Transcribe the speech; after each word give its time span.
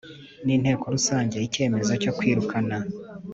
n 0.45 0.47
inteko 0.55 0.83
Rusange 0.95 1.35
Icyemezo 1.47 1.91
cyo 2.03 2.11
kwirukana 2.17 2.77